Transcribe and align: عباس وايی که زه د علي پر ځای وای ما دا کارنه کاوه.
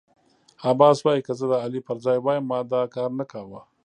عباس 0.69 0.97
وايی 1.05 1.21
که 1.25 1.33
زه 1.39 1.45
د 1.51 1.53
علي 1.63 1.81
پر 1.87 1.97
ځای 2.05 2.17
وای 2.21 2.39
ما 2.49 2.59
دا 2.71 2.81
کارنه 2.95 3.25
کاوه. 3.31 3.61